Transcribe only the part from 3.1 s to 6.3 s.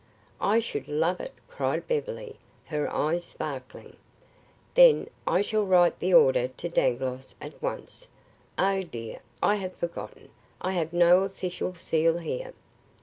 sparkling. "Then I shall write the